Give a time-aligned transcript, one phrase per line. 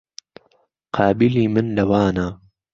[0.95, 2.27] قابیلی من لەوانه